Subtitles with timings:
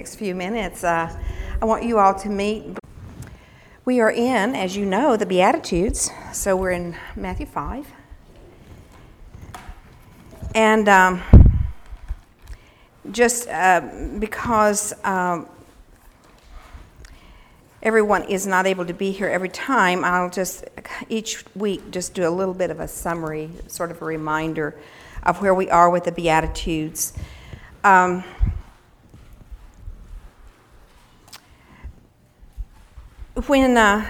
[0.00, 1.12] next few minutes, uh,
[1.60, 2.78] I want you all to meet.
[3.84, 6.08] We are in, as you know, the Beatitudes.
[6.32, 7.92] So we're in Matthew 5.
[10.54, 11.20] And um,
[13.10, 13.80] just uh,
[14.20, 15.48] because um,
[17.82, 20.64] everyone is not able to be here every time, I'll just
[21.08, 24.76] each week just do a little bit of a summary, sort of a reminder
[25.24, 27.14] of where we are with the Beatitudes.
[27.82, 28.22] Um,
[33.46, 34.04] when, uh,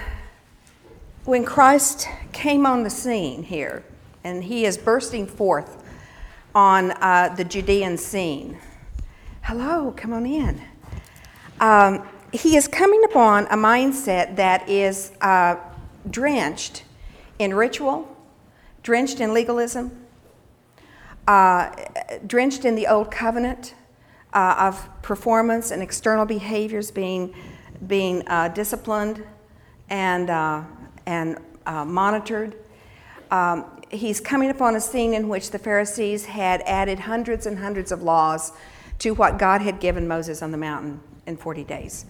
[1.25, 3.83] when Christ came on the scene here,
[4.23, 5.83] and he is bursting forth
[6.55, 8.57] on uh, the Judean scene.
[9.43, 10.59] Hello, come on in.
[11.59, 15.57] Um, he is coming upon a mindset that is uh,
[16.09, 16.83] drenched
[17.37, 18.17] in ritual,
[18.81, 20.05] drenched in legalism,
[21.27, 21.69] uh,
[22.25, 23.75] drenched in the old covenant
[24.33, 27.33] uh, of performance and external behaviors being
[27.87, 29.23] being uh, disciplined
[29.89, 30.63] and, uh,
[31.05, 32.55] and uh, monitored.
[33.31, 37.91] Um, he's coming upon a scene in which the Pharisees had added hundreds and hundreds
[37.91, 38.51] of laws
[38.99, 42.05] to what God had given Moses on the mountain in 40 days.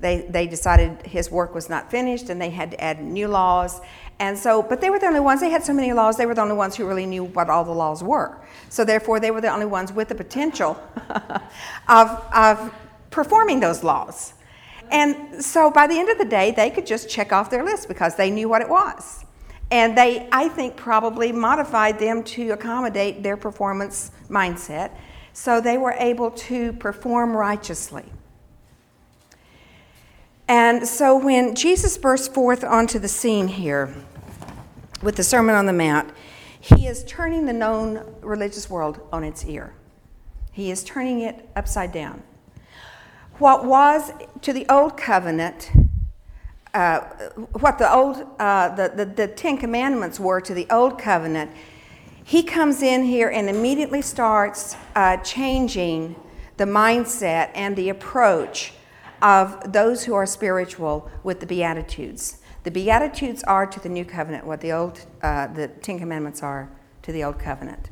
[0.00, 3.80] They, they decided his work was not finished and they had to add new laws.
[4.20, 6.34] And so, but they were the only ones, they had so many laws, they were
[6.34, 8.38] the only ones who really knew what all the laws were.
[8.68, 10.80] So, therefore, they were the only ones with the potential
[11.88, 12.72] of, of
[13.10, 14.34] performing those laws.
[14.90, 17.88] And so by the end of the day, they could just check off their list
[17.88, 19.24] because they knew what it was.
[19.70, 24.92] And they, I think, probably modified them to accommodate their performance mindset
[25.34, 28.04] so they were able to perform righteously.
[30.48, 33.94] And so when Jesus burst forth onto the scene here
[35.02, 36.10] with the Sermon on the Mount,
[36.58, 39.74] he is turning the known religious world on its ear.
[40.50, 42.22] He is turning it upside down
[43.38, 45.70] what was to the old covenant,
[46.74, 47.00] uh,
[47.60, 51.50] what the old, uh, the, the, the Ten Commandments were to the old covenant,
[52.24, 56.14] he comes in here and immediately starts uh, changing
[56.56, 58.72] the mindset and the approach
[59.22, 62.38] of those who are spiritual with the Beatitudes.
[62.64, 66.68] The Beatitudes are to the new covenant what the old, uh, the Ten Commandments are
[67.02, 67.90] to the old covenant.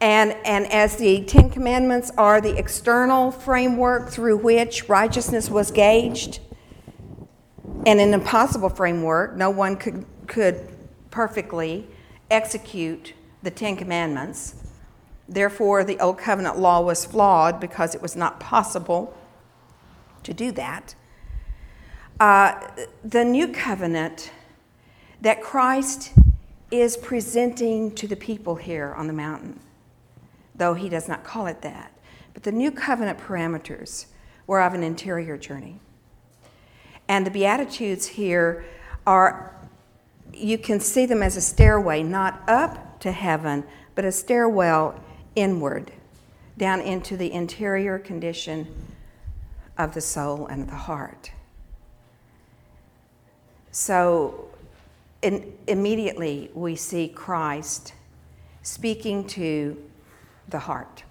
[0.00, 6.40] And, and as the Ten Commandments are the external framework through which righteousness was gauged,
[7.86, 10.68] and an impossible framework, no one could, could
[11.10, 11.86] perfectly
[12.30, 13.12] execute
[13.42, 14.54] the Ten Commandments.
[15.28, 19.14] Therefore, the Old Covenant law was flawed because it was not possible
[20.22, 20.94] to do that.
[22.18, 22.58] Uh,
[23.04, 24.32] the New Covenant
[25.20, 26.12] that Christ
[26.70, 29.60] is presenting to the people here on the mountain
[30.60, 31.90] though he does not call it that.
[32.34, 34.04] But the new covenant parameters
[34.46, 35.80] were of an interior journey.
[37.08, 38.66] And the Beatitudes here
[39.06, 39.56] are,
[40.34, 45.02] you can see them as a stairway, not up to heaven, but a stairwell
[45.34, 45.92] inward,
[46.58, 48.68] down into the interior condition
[49.78, 51.32] of the soul and the heart.
[53.72, 54.50] So
[55.22, 57.94] in, immediately we see Christ
[58.62, 59.82] speaking to
[60.50, 61.04] the heart.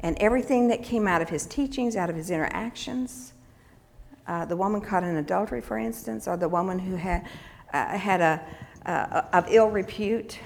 [0.00, 3.32] And everything that came out of his teachings, out of his interactions,
[4.26, 7.26] uh, the woman caught in adultery, for instance, or the woman who had,
[7.72, 8.40] uh, had a,
[8.86, 10.38] uh, of ill repute,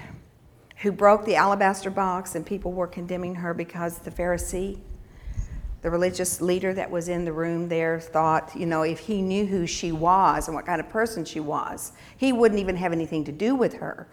[0.77, 4.79] who broke the alabaster box, and people were condemning her because the Pharisee,
[5.81, 9.45] the religious leader that was in the room there, thought, you know, if he knew
[9.45, 13.23] who she was and what kind of person she was, he wouldn't even have anything
[13.23, 14.07] to do with her.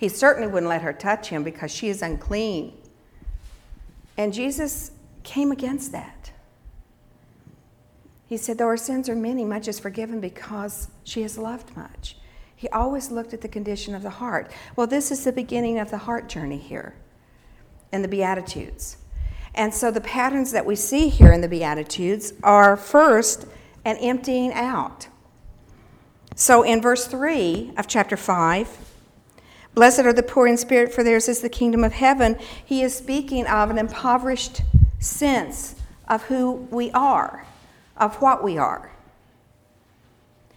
[0.00, 2.72] He certainly wouldn't let her touch him because she is unclean.
[4.16, 4.92] And Jesus
[5.24, 6.32] came against that.
[8.26, 12.16] He said, Though her sins are many, much is forgiven because she has loved much.
[12.56, 14.50] He always looked at the condition of the heart.
[14.74, 16.94] Well, this is the beginning of the heart journey here
[17.92, 18.96] in the Beatitudes.
[19.54, 23.46] And so the patterns that we see here in the Beatitudes are first
[23.84, 25.08] an emptying out.
[26.36, 28.89] So in verse 3 of chapter 5,
[29.74, 32.38] Blessed are the poor in spirit, for theirs is the kingdom of heaven.
[32.64, 34.62] He is speaking of an impoverished
[34.98, 35.76] sense
[36.08, 37.46] of who we are,
[37.96, 38.90] of what we are.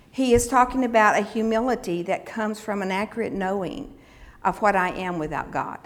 [0.10, 3.96] He is talking about a humility that comes from an accurate knowing
[4.44, 5.80] of what I am without God.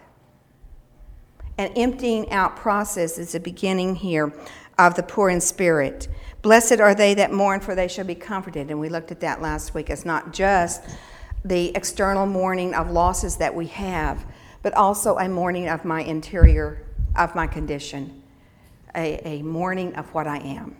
[1.57, 4.33] An emptying out process is the beginning here
[4.77, 6.07] of the poor in spirit.
[6.41, 8.69] Blessed are they that mourn, for they shall be comforted.
[8.69, 9.89] And we looked at that last week.
[9.89, 10.83] It's not just
[11.47, 14.25] the external mourning of losses that we have,
[14.61, 16.83] but also a mourning of my interior,
[17.15, 18.21] of my condition.
[18.95, 20.75] a, a mourning of what I am.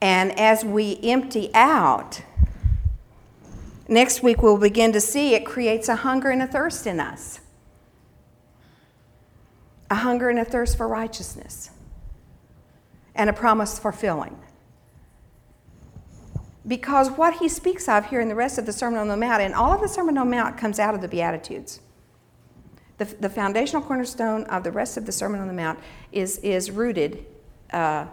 [0.00, 2.22] And as we empty out,
[3.88, 7.40] next week we'll begin to see it creates a hunger and a thirst in us
[9.90, 11.70] a hunger and a thirst for righteousness,
[13.14, 14.38] and a promise for filling.
[16.68, 19.40] Because what he speaks of here in the rest of the Sermon on the Mount,
[19.40, 21.80] and all of the Sermon on the Mount comes out of the Beatitudes.
[22.98, 25.78] The, the foundational cornerstone of the rest of the Sermon on the Mount
[26.12, 27.24] is, is rooted
[27.72, 28.06] uh,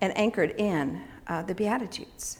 [0.00, 2.38] and anchored in uh, the Beatitudes.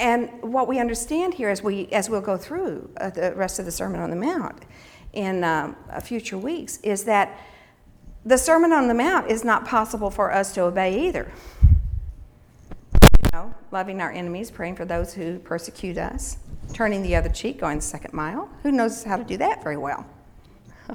[0.00, 3.64] And what we understand here as, we, as we'll go through uh, the rest of
[3.64, 4.64] the Sermon on the Mount
[5.12, 7.38] in um, future weeks is that
[8.24, 11.30] the Sermon on the Mount is not possible for us to obey either.
[13.70, 16.38] Loving our enemies, praying for those who persecute us,
[16.72, 18.48] turning the other cheek, going the second mile.
[18.62, 20.06] Who knows how to do that very well?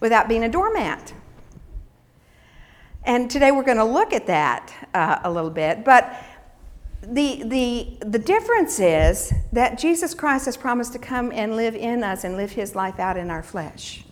[0.00, 1.12] Without being a doormat.
[3.04, 5.84] And today we're going to look at that uh, a little bit.
[5.84, 6.14] But
[7.02, 12.02] the, the, the difference is that Jesus Christ has promised to come and live in
[12.02, 14.04] us and live his life out in our flesh.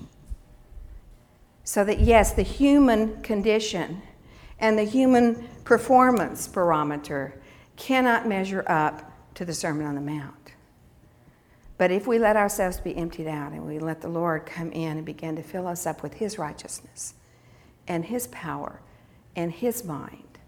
[1.65, 4.03] So that, yes, the human condition
[4.59, 7.41] and the human performance barometer
[7.77, 10.53] cannot measure up to the Sermon on the Mount.
[11.79, 14.99] But if we let ourselves be emptied out and we let the Lord come in
[14.99, 17.15] and begin to fill us up with His righteousness
[17.89, 18.81] and His power
[19.35, 20.39] and His mind,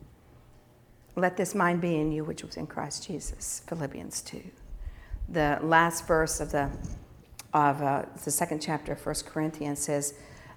[1.16, 4.42] let this mind be in you, which was in Christ Jesus, Philippians 2.
[5.30, 6.70] The last verse of the,
[7.52, 10.14] of, uh, the second chapter of 1 Corinthians says,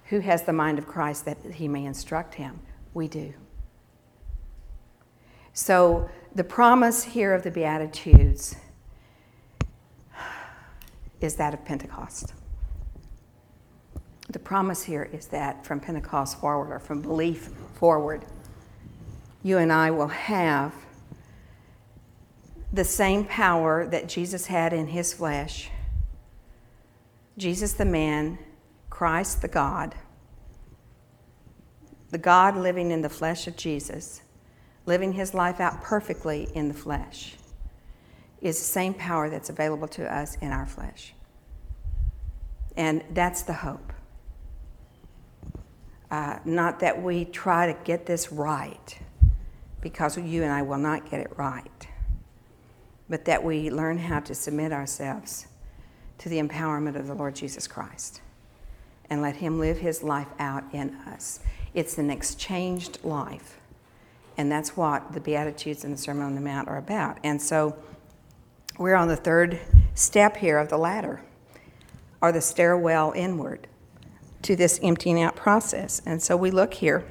[0.08, 2.60] who has the mind of Christ that he may instruct him?
[2.94, 3.34] We do.
[5.60, 8.54] So, the promise here of the Beatitudes
[11.20, 12.32] is that of Pentecost.
[14.28, 18.24] The promise here is that from Pentecost forward, or from belief forward,
[19.42, 20.72] you and I will have
[22.72, 25.70] the same power that Jesus had in his flesh.
[27.36, 28.38] Jesus, the man,
[28.90, 29.96] Christ the God,
[32.10, 34.22] the God living in the flesh of Jesus,
[34.88, 37.36] living his life out perfectly in the flesh,
[38.40, 41.12] is the same power that's available to us in our flesh.
[42.74, 43.92] And that's the hope.
[46.10, 48.98] Uh, not that we try to get this right,
[49.82, 51.86] because you and I will not get it right,
[53.10, 55.48] but that we learn how to submit ourselves
[56.16, 58.22] to the empowerment of the Lord Jesus Christ
[59.10, 61.40] and let Him live His life out in us.
[61.74, 63.58] It's an exchanged life.
[64.38, 67.18] And that's what the Beatitudes and the Sermon on the Mount are about.
[67.24, 67.76] And so
[68.78, 69.58] we're on the third
[69.94, 71.20] step here of the ladder,
[72.22, 73.66] or the stairwell inward
[74.42, 76.00] to this emptying out process.
[76.06, 77.04] And so we look here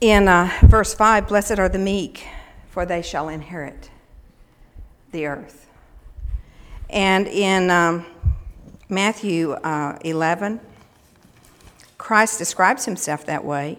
[0.00, 2.26] in uh, verse 5 Blessed are the meek,
[2.68, 3.90] for they shall inherit
[5.12, 5.70] the earth.
[6.90, 8.04] And in um,
[8.88, 10.60] Matthew uh, 11,
[11.98, 13.78] Christ describes himself that way.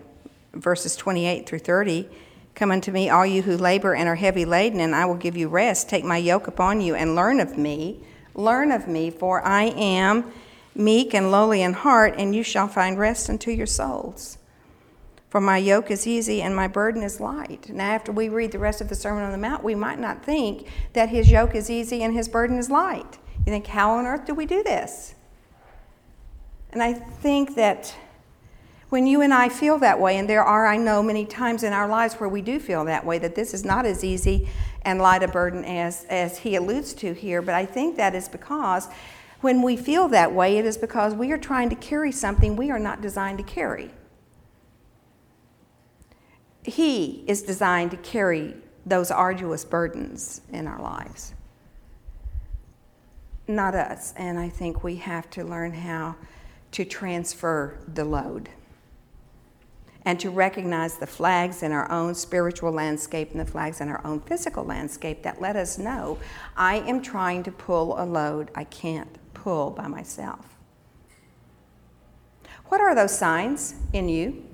[0.59, 2.09] Verses 28 through 30
[2.56, 5.38] Come unto me, all you who labor and are heavy laden, and I will give
[5.38, 5.89] you rest.
[5.89, 8.04] Take my yoke upon you and learn of me.
[8.33, 10.31] Learn of me, for I am
[10.74, 14.39] meek and lowly in heart, and you shall find rest unto your souls.
[15.30, 17.70] For my yoke is easy and my burden is light.
[17.70, 20.24] Now, after we read the rest of the Sermon on the Mount, we might not
[20.24, 23.20] think that his yoke is easy and his burden is light.
[23.46, 25.13] You think, how on earth do we do this?
[26.72, 27.93] And I think that
[28.89, 31.74] when you and I feel that way, and there are, I know, many times in
[31.74, 34.48] our lives where we do feel that way, that this is not as easy
[34.84, 38.29] and light a burden as, as he alludes to here, but I think that is
[38.29, 38.88] because
[39.41, 42.72] when we feel that way, it is because we are trying to carry something we
[42.72, 43.91] are not designed to carry.
[46.63, 51.34] He is designed to carry those arduous burdens in our lives
[53.48, 54.13] not us.
[54.17, 56.15] And I think we have to learn how
[56.72, 58.50] to transfer the load
[60.08, 64.00] and to recognize the flags in our own spiritual landscape and the flags in our
[64.08, 66.18] own physical landscape that let us know
[66.56, 70.56] I am trying to pull a load I can't pull by myself.
[72.68, 74.46] What are those signs in you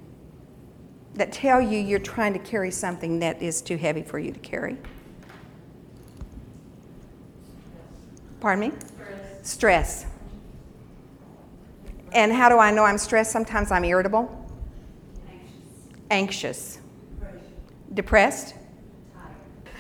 [1.14, 4.40] that tell you you're trying to carry something that is too heavy for you to
[4.40, 4.76] carry?
[8.40, 8.76] Pardon me?
[9.44, 9.52] Stress.
[9.52, 10.06] Stress.
[12.12, 13.32] And how do I know I'm stressed?
[13.32, 14.43] Sometimes I'm irritable.
[16.14, 16.78] Anxious.
[17.92, 18.54] Depressed.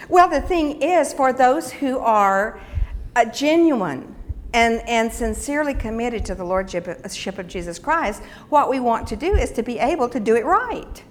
[0.09, 2.59] Well, the thing is, for those who are
[3.15, 4.15] uh, genuine
[4.51, 9.35] and, and sincerely committed to the Lordship of Jesus Christ, what we want to do
[9.35, 11.03] is to be able to do it right.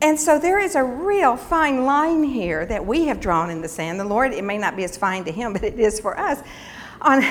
[0.00, 3.68] And so there is a real fine line here that we have drawn in the
[3.68, 3.98] sand.
[3.98, 6.40] The Lord, it may not be as fine to Him, but it is for us,
[7.00, 7.22] on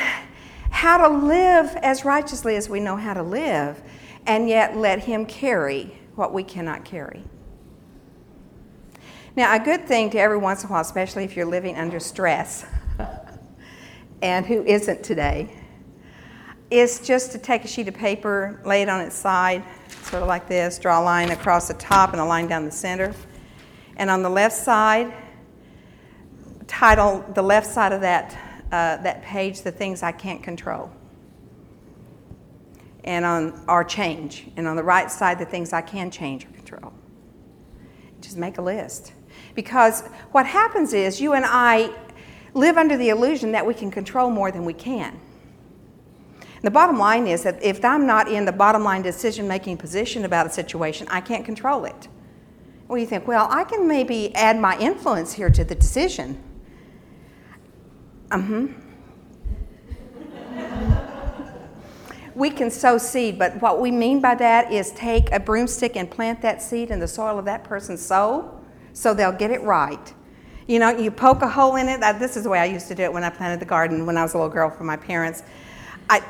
[0.71, 3.81] how to live as righteously as we know how to live,
[4.25, 7.23] and yet let Him carry what we cannot carry.
[9.35, 11.99] Now, a good thing to every once in a while, especially if you're living under
[11.99, 12.65] stress,
[14.21, 15.55] and who isn't today,
[16.69, 19.63] is just to take a sheet of paper, lay it on its side,
[20.03, 22.71] sort of like this, draw a line across the top and a line down the
[22.71, 23.13] center.
[23.97, 25.13] And on the left side,
[26.67, 28.37] title the left side of that,
[28.71, 30.91] uh, that page, The Things I Can't Control.
[33.03, 34.47] And on our change.
[34.57, 36.93] And on the right side, the things I can change or control.
[38.21, 39.13] Just make a list.
[39.55, 41.93] Because what happens is you and I
[42.53, 45.19] live under the illusion that we can control more than we can.
[46.61, 50.25] The bottom line is that if I'm not in the bottom line decision making position
[50.25, 52.07] about a situation, I can't control it.
[52.87, 56.41] Well, you think, well, I can maybe add my influence here to the decision.
[58.29, 58.67] Uh-huh.
[62.35, 66.09] We can sow seed, but what we mean by that is take a broomstick and
[66.09, 68.61] plant that seed in the soil of that person's soul
[68.93, 70.13] so they'll get it right.
[70.67, 71.99] You know, you poke a hole in it.
[72.19, 74.17] This is the way I used to do it when I planted the garden when
[74.17, 75.43] I was a little girl for my parents.
[76.09, 76.23] I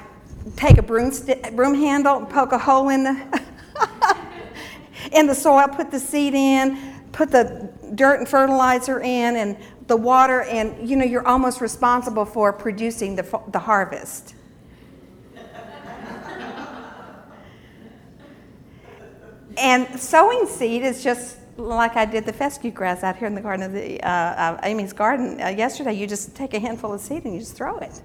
[0.55, 1.11] take a broom,
[1.53, 3.41] broom handle and poke a hole in the
[5.11, 9.97] in the soil, put the seed in, put the dirt and fertilizer in, and the
[9.97, 14.35] water, and you know you're almost responsible for producing the, the harvest.
[19.57, 23.41] And sowing seed is just like I did the fescue grass out here in the
[23.41, 25.93] garden of the uh, uh, Amy's garden uh, yesterday.
[25.93, 28.01] You just take a handful of seed and you just throw it.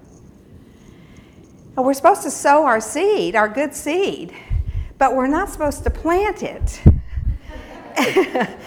[1.75, 4.33] And we're supposed to sow our seed, our good seed,
[4.97, 6.81] but we're not supposed to plant it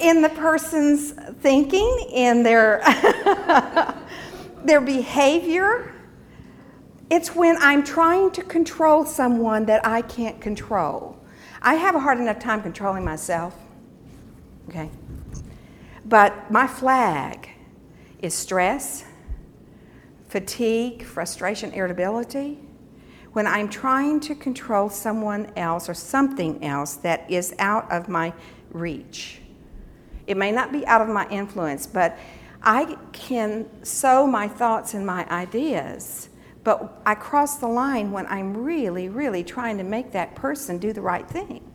[0.00, 2.82] in the person's thinking, in their
[4.64, 5.92] their behavior.
[7.10, 11.21] It's when I'm trying to control someone that I can't control.
[11.62, 13.56] I have a hard enough time controlling myself.
[14.68, 14.90] Okay?
[16.04, 17.48] But my flag
[18.20, 19.04] is stress,
[20.28, 22.58] fatigue, frustration, irritability.
[23.32, 28.34] When I'm trying to control someone else or something else that is out of my
[28.72, 29.40] reach.
[30.26, 32.18] It may not be out of my influence, but
[32.62, 36.28] I can sow my thoughts and my ideas,
[36.64, 40.92] but I cross the line when I'm really, really trying to make that person do
[40.92, 41.72] the right thing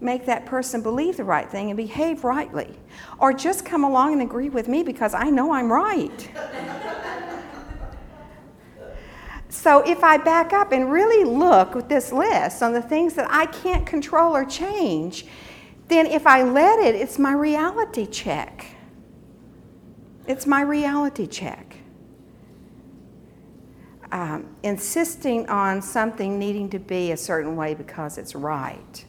[0.00, 2.78] make that person believe the right thing and behave rightly.
[3.18, 6.30] Or just come along and agree with me because I know I'm right.
[9.48, 13.26] so if I back up and really look with this list on the things that
[13.30, 15.26] I can't control or change,
[15.88, 18.66] then if I let it, it's my reality check.
[20.26, 21.67] It's my reality check.
[24.10, 29.04] Um, insisting on something needing to be a certain way because it's right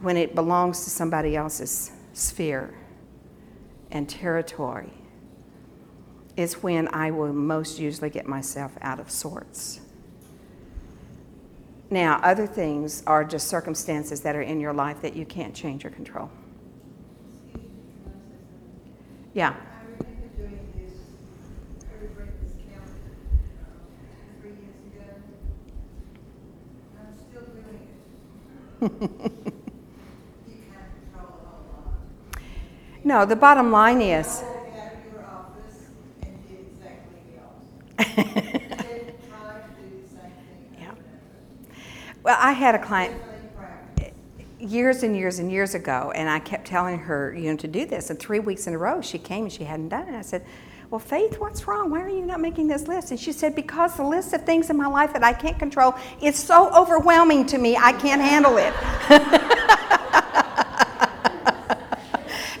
[0.00, 2.74] when it belongs to somebody else's sphere
[3.90, 4.92] and territory
[6.36, 9.80] is when I will most usually get myself out of sorts.
[11.90, 15.84] Now, other things are just circumstances that are in your life that you can't change
[15.84, 16.30] or control.
[19.34, 19.54] Yeah.
[33.06, 34.42] No, the bottom line is.
[37.98, 38.10] yeah.
[42.24, 43.14] Well, I had a client
[44.58, 47.86] years and years and years ago, and I kept telling her, you know, to do
[47.86, 48.10] this.
[48.10, 50.18] And three weeks in a row, she came and she hadn't done it.
[50.18, 50.44] I said,
[50.90, 51.90] well, Faith, what's wrong?
[51.90, 53.10] Why are you not making this list?
[53.10, 55.94] And she said, Because the list of things in my life that I can't control
[56.22, 58.72] is so overwhelming to me, I can't handle it.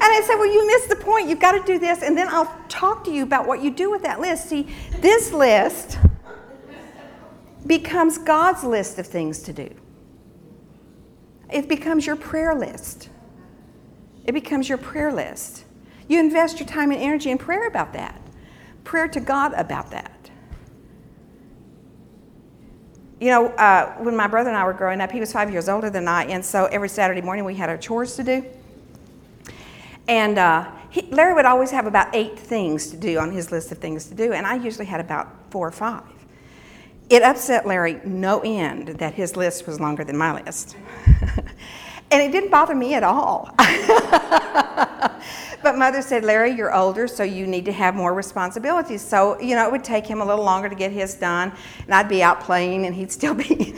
[0.06, 1.28] And I said, Well, you missed the point.
[1.28, 3.90] You've got to do this, and then I'll talk to you about what you do
[3.90, 4.48] with that list.
[4.48, 4.68] See,
[5.00, 5.98] this list
[7.66, 9.68] becomes God's list of things to do,
[11.52, 13.08] it becomes your prayer list.
[14.24, 15.65] It becomes your prayer list.
[16.08, 18.20] You invest your time and energy in prayer about that,
[18.84, 20.12] prayer to God about that.
[23.18, 25.68] You know, uh, when my brother and I were growing up, he was five years
[25.68, 28.44] older than I, and so every Saturday morning we had our chores to do.
[30.06, 33.72] And uh, he, Larry would always have about eight things to do on his list
[33.72, 36.04] of things to do, and I usually had about four or five.
[37.08, 40.76] It upset Larry no end that his list was longer than my list.
[42.10, 43.50] and it didn't bother me at all.
[45.66, 49.02] but mother said, Larry, you're older, so you need to have more responsibilities.
[49.02, 51.52] So, you know, it would take him a little longer to get his done,
[51.86, 53.74] and I'd be out playing, and he'd still be.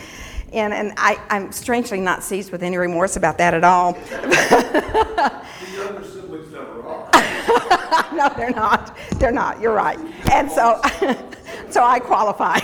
[0.52, 3.94] And, and I, I'm strangely not seized with any remorse about that at all.
[3.94, 5.42] The
[5.72, 7.10] younger siblings never are.
[8.14, 8.94] no, they're not.
[9.18, 9.58] They're not.
[9.58, 9.98] You're right.
[10.30, 10.82] And so,
[11.70, 12.58] so I qualify.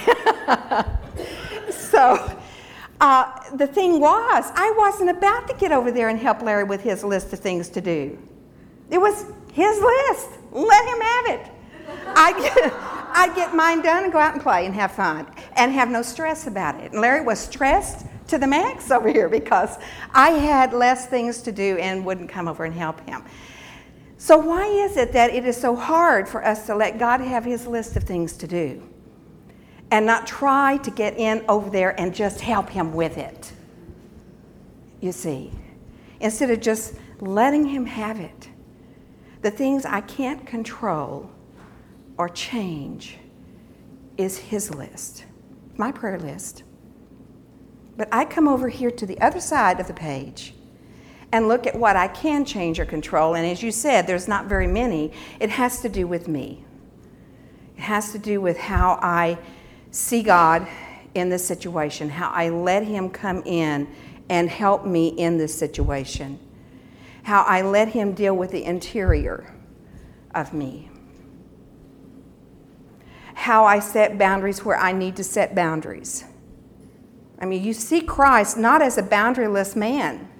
[1.71, 2.38] so,
[3.00, 6.83] uh, the thing was, I wasn't about to get over there and help Larry with
[6.83, 8.19] his list of things to do.
[8.91, 10.31] It was his list.
[10.53, 11.50] Let him have it.
[12.17, 12.73] I get,
[13.12, 15.26] I'd get mine done and go out and play and have fun
[15.57, 16.93] and have no stress about it.
[16.93, 19.79] And Larry was stressed to the max over here because
[20.12, 23.23] I had less things to do and wouldn't come over and help him.
[24.17, 27.45] So, why is it that it is so hard for us to let God have
[27.45, 28.83] his list of things to do
[29.91, 33.53] and not try to get in over there and just help him with it?
[35.00, 35.53] You see,
[36.21, 38.49] instead of just letting him have it.
[39.45, 41.31] The things I can't control
[42.17, 43.19] or change
[44.17, 45.27] is his list,
[45.77, 46.63] my prayer list.
[47.99, 50.55] But I come over here to the other side of the page
[51.31, 53.35] and look at what I can change or control.
[53.35, 55.13] And as you said, there's not very many.
[55.39, 56.65] It has to do with me,
[57.77, 59.37] it has to do with how I
[59.91, 60.67] see God
[61.13, 63.89] in this situation, how I let Him come in
[64.31, 66.39] and help me in this situation,
[67.25, 69.54] how I let Him deal with the interior
[70.35, 70.90] of me
[73.35, 76.25] how I set boundaries where I need to set boundaries.
[77.38, 80.31] I mean, you see Christ not as a boundaryless man.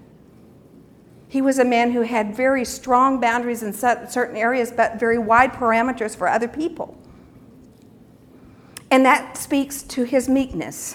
[1.29, 5.53] He was a man who had very strong boundaries in certain areas, but very wide
[5.53, 6.97] parameters for other people.
[8.91, 10.95] And that speaks to his meekness.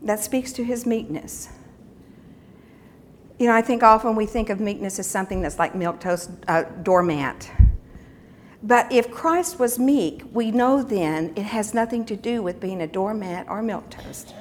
[0.00, 1.50] That speaks to his meekness.
[3.40, 6.62] You know, I think often we think of meekness as something that's like milquetoast uh,
[6.82, 7.50] doormat
[8.62, 12.82] but if Christ was meek, we know then it has nothing to do with being
[12.82, 14.34] a doormat or milquetoast.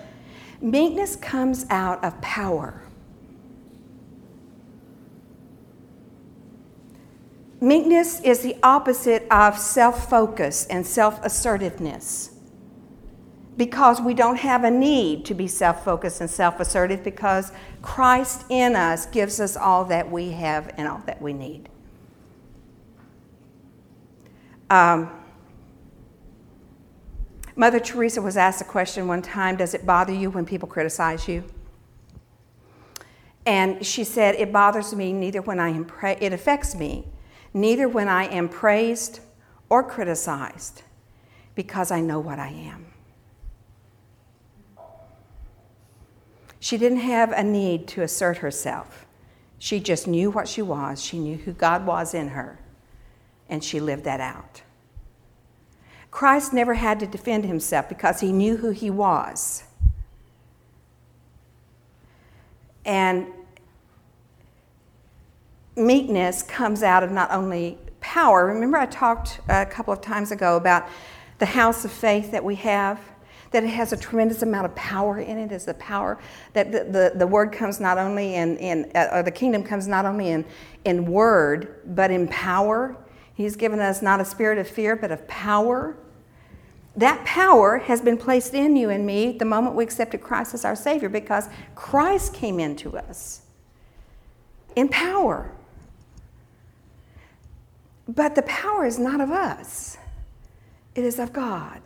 [0.61, 2.83] Meekness comes out of power.
[7.61, 12.38] Meekness is the opposite of self focus and self assertiveness
[13.59, 18.45] because we don't have a need to be self focused and self assertive because Christ
[18.47, 21.67] in us gives us all that we have and all that we need.
[24.69, 25.11] Um,
[27.57, 31.27] Mother Teresa was asked a question one time Does it bother you when people criticize
[31.27, 31.43] you?
[33.45, 37.09] And she said, It bothers me neither when I am, pra- it affects me,
[37.53, 39.19] neither when I am praised
[39.67, 40.83] or criticized,
[41.55, 42.88] because I know what I am.
[46.59, 49.05] She didn't have a need to assert herself.
[49.57, 52.59] She just knew what she was, she knew who God was in her
[53.49, 54.61] and she lived that out.
[56.11, 59.63] Christ never had to defend himself because he knew who he was.
[62.85, 63.27] And
[65.75, 68.45] meekness comes out of not only power.
[68.47, 70.87] Remember, I talked a couple of times ago about
[71.39, 72.99] the house of faith that we have,
[73.51, 76.19] that it has a tremendous amount of power in it, is the power
[76.53, 79.87] that the, the, the word comes not only in, in uh, or the kingdom comes
[79.87, 80.45] not only in,
[80.85, 82.95] in word, but in power.
[83.33, 85.97] He's given us not a spirit of fear, but of power.
[86.95, 90.65] That power has been placed in you and me the moment we accepted Christ as
[90.65, 93.41] our Savior because Christ came into us
[94.75, 95.51] in power.
[98.07, 99.97] But the power is not of us,
[100.95, 101.81] it is of God.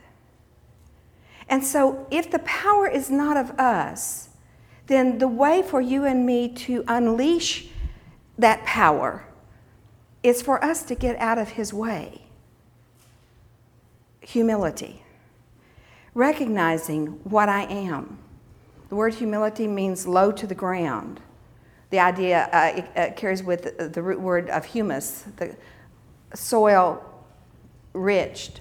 [1.54, 4.30] And so, if the power is not of us,
[4.88, 7.68] then the way for you and me to unleash
[8.40, 9.24] that power
[10.24, 12.24] is for us to get out of his way.
[14.22, 15.04] Humility.
[16.16, 18.18] Recognizing what I am.
[18.90, 21.22] The word humility means low to the ground.
[21.92, 25.56] The idea uh, it, uh, carries with the, the root word of humus, the
[26.34, 27.06] soil
[27.94, 28.54] rich,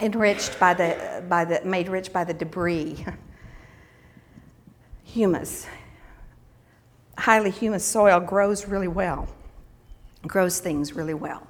[0.00, 3.04] enriched by the, by the, made rich by the debris.
[5.04, 5.66] humus.
[7.18, 9.28] Highly humus soil grows really well
[10.28, 11.46] grows things really well.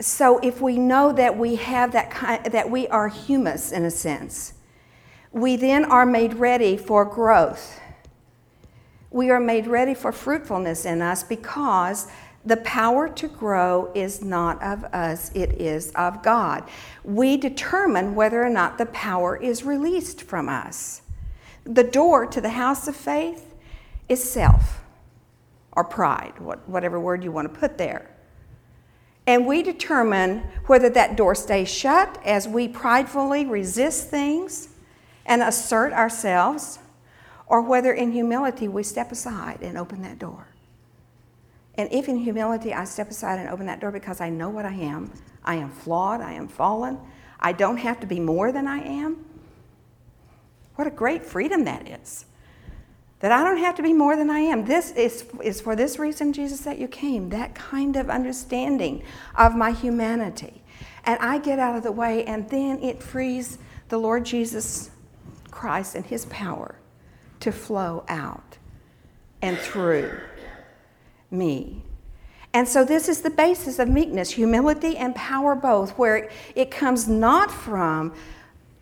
[0.00, 3.90] So if we know that we have that kind, that we are humus in a
[3.90, 4.54] sense,
[5.30, 7.80] we then are made ready for growth.
[9.10, 12.08] We are made ready for fruitfulness in us because
[12.44, 16.68] the power to grow is not of us, it is of God.
[17.04, 21.02] We determine whether or not the power is released from us.
[21.64, 23.54] The door to the house of faith
[24.08, 24.82] is self
[25.70, 26.34] or pride,
[26.66, 28.10] whatever word you want to put there.
[29.26, 34.68] And we determine whether that door stays shut as we pridefully resist things
[35.24, 36.80] and assert ourselves,
[37.46, 40.48] or whether in humility we step aside and open that door.
[41.76, 44.64] And if in humility I step aside and open that door because I know what
[44.64, 45.12] I am,
[45.44, 46.98] I am flawed, I am fallen,
[47.40, 49.24] I don't have to be more than I am,
[50.76, 52.26] what a great freedom that is
[53.22, 54.64] that I don't have to be more than I am.
[54.64, 59.04] This is, is for this reason, Jesus, that you came, that kind of understanding
[59.36, 60.60] of my humanity.
[61.04, 63.58] And I get out of the way, and then it frees
[63.90, 64.90] the Lord Jesus
[65.52, 66.74] Christ and his power
[67.38, 68.58] to flow out
[69.40, 70.18] and through
[71.32, 71.82] me.
[72.54, 77.08] And so, this is the basis of meekness humility and power both, where it comes
[77.08, 78.12] not from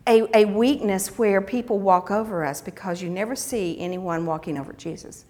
[0.07, 4.73] a, a weakness where people walk over us because you never see anyone walking over
[4.73, 5.25] Jesus.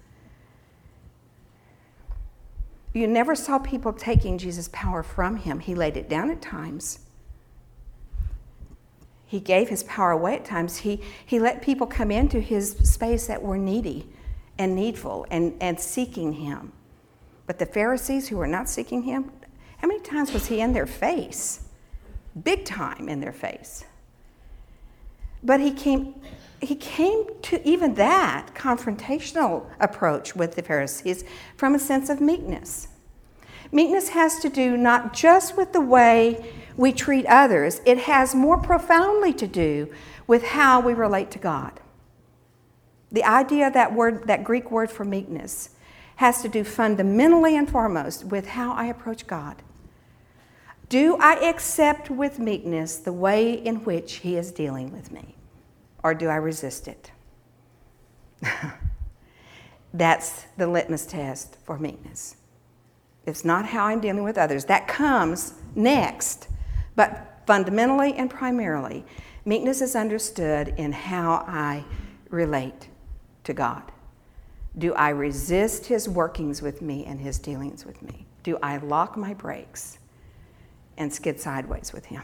[2.92, 5.60] You never saw people taking Jesus' power from him.
[5.60, 7.00] He laid it down at times.
[9.26, 10.78] He gave his power away at times.
[10.78, 14.08] He, he let people come into his space that were needy
[14.58, 16.72] and needful and, and seeking him.
[17.50, 19.32] But the Pharisees who were not seeking him,
[19.78, 21.62] how many times was he in their face?
[22.44, 23.84] Big time in their face.
[25.42, 26.14] But he came,
[26.62, 31.24] he came to even that confrontational approach with the Pharisees
[31.56, 32.86] from a sense of meekness.
[33.72, 38.58] Meekness has to do not just with the way we treat others, it has more
[38.58, 39.92] profoundly to do
[40.28, 41.80] with how we relate to God.
[43.10, 45.70] The idea of that word, that Greek word for meekness,
[46.20, 49.56] has to do fundamentally and foremost with how I approach God.
[50.90, 55.34] Do I accept with meekness the way in which He is dealing with me?
[56.04, 57.10] Or do I resist it?
[59.94, 62.36] That's the litmus test for meekness.
[63.24, 64.66] It's not how I'm dealing with others.
[64.66, 66.48] That comes next.
[66.96, 69.06] But fundamentally and primarily,
[69.46, 71.82] meekness is understood in how I
[72.28, 72.88] relate
[73.44, 73.90] to God.
[74.78, 78.26] Do I resist his workings with me and his dealings with me?
[78.42, 79.98] Do I lock my brakes?
[81.00, 82.22] and skid sideways with him.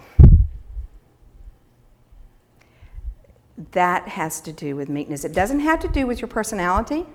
[3.72, 5.24] That has to do with meekness.
[5.24, 7.06] It doesn't have to do with your personality.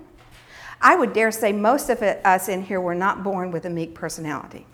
[0.80, 3.94] I would dare say most of us in here were not born with a meek
[3.94, 4.66] personality.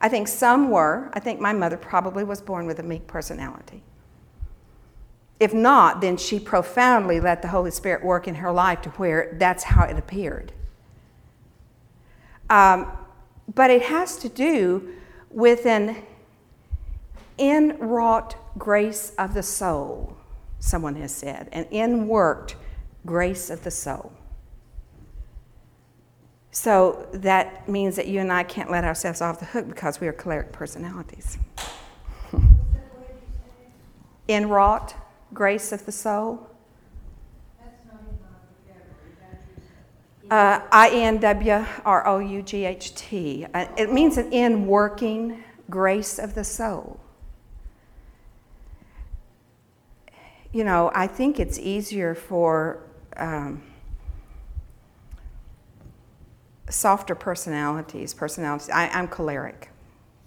[0.00, 1.10] I think some were.
[1.12, 3.82] I think my mother probably was born with a meek personality.
[5.40, 9.36] If not, then she profoundly let the Holy Spirit work in her life to where
[9.38, 10.52] that's how it appeared.
[12.50, 12.90] Um,
[13.54, 14.94] but it has to do
[15.30, 15.96] with an
[17.38, 20.16] inwrought grace of the soul,
[20.58, 22.54] someone has said, an inworked
[23.06, 24.12] grace of the soul.
[26.50, 30.08] So that means that you and I can't let ourselves off the hook because we
[30.08, 31.38] are choleric personalities.
[34.28, 34.94] inwrought
[35.32, 36.48] grace of the soul.
[40.30, 43.46] Uh, I N W R O U G H T.
[43.54, 47.00] Uh, it means an in working grace of the soul.
[50.52, 52.82] You know, I think it's easier for
[53.16, 53.62] um,
[56.68, 58.68] softer personalities, personalities.
[58.70, 59.70] I, I'm choleric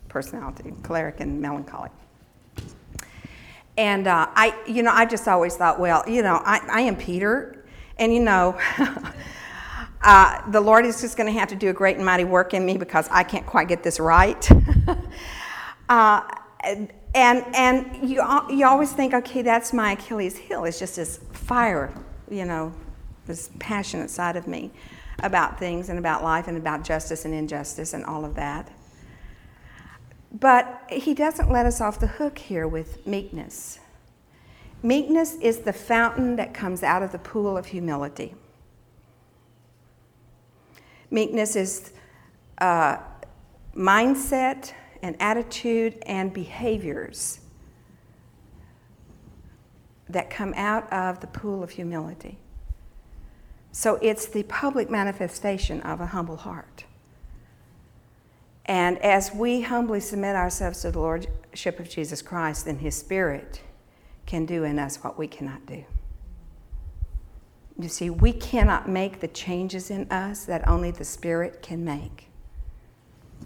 [0.10, 1.92] personality, choleric and melancholic.
[3.82, 6.96] And uh, I, you know, I just always thought, well, you know, I, I am
[6.96, 7.65] Peter,
[7.98, 8.60] and you know,
[10.04, 12.56] Uh, the Lord is just going to have to do a great and mighty work
[12.56, 14.50] in me because I can't quite get this right.
[15.89, 16.22] uh,
[16.63, 20.65] and and you, you always think, okay, that's my Achilles heel.
[20.65, 21.94] It's just this fire,
[22.32, 22.74] you know,
[23.28, 24.72] this passionate side of me
[25.20, 28.72] about things and about life and about justice and injustice and all of that.
[30.32, 33.80] But he doesn't let us off the hook here with meekness.
[34.82, 38.34] Meekness is the fountain that comes out of the pool of humility.
[41.12, 41.91] Meekness is
[42.60, 42.98] uh,
[43.76, 47.39] mindset and attitude and behaviors
[50.10, 52.38] that come out of the pool of humility.
[53.72, 56.86] So it's the public manifestation of a humble heart.
[58.65, 63.62] And as we humbly submit ourselves to the Lordship of Jesus Christ, then His Spirit
[64.26, 65.84] can do in us what we cannot do.
[67.80, 72.28] You see, we cannot make the changes in us that only the Spirit can make.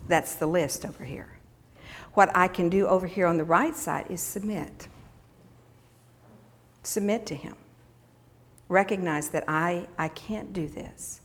[0.08, 1.39] That's the list over here.
[2.13, 4.88] What I can do over here on the right side is submit.
[6.84, 7.56] Submit to Him.
[8.67, 11.21] Recognize that I, I can't do this,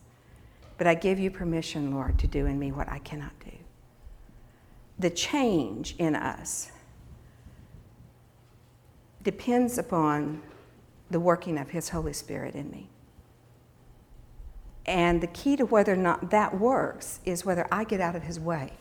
[0.78, 3.52] but I give you permission, Lord, to do in me what I cannot do.
[5.00, 6.70] The change in us
[9.22, 10.42] depends upon
[11.10, 12.90] the working of His Holy Spirit in me.
[14.84, 18.24] And the key to whether or not that works is whether I get out of
[18.24, 18.74] His way,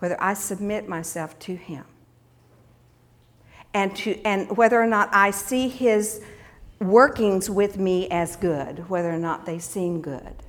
[0.00, 1.84] whether I submit myself to Him,
[3.72, 6.22] and, to, and whether or not I see His
[6.80, 10.42] workings with me as good, whether or not they seem good.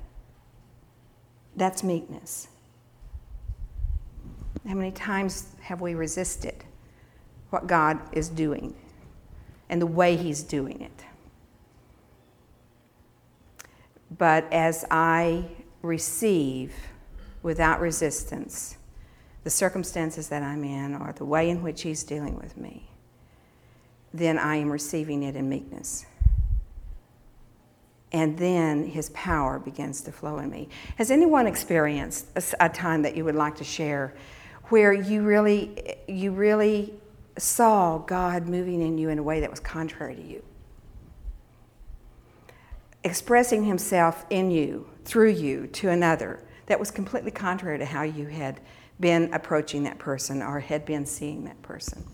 [1.54, 2.48] That's meekness.
[4.66, 6.64] How many times have we resisted
[7.50, 8.74] what God is doing
[9.68, 11.04] and the way He's doing it?
[14.16, 15.44] But as I
[15.82, 16.74] receive
[17.42, 18.76] without resistance
[19.44, 22.90] the circumstances that I'm in or the way in which He's dealing with me,
[24.12, 26.04] then I am receiving it in meekness.
[28.12, 30.68] And then His power begins to flow in me.
[30.96, 32.26] Has anyone experienced
[32.58, 34.14] a, time that you would like to share
[34.70, 36.94] where you really, you really
[37.36, 40.42] saw God moving in you in a way that was contrary to you?
[43.04, 48.26] expressing himself in you, through you, to another that was completely contrary to how you
[48.26, 48.60] had
[49.00, 52.04] been approaching that person or had been seeing that person.